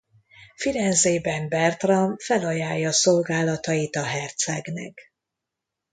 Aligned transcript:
Firenzében 0.55 1.49
Bertram 1.49 2.17
felajánlja 2.17 2.91
szolgálatait 2.91 3.95
a 3.95 4.03
Hercegnek. 4.03 5.13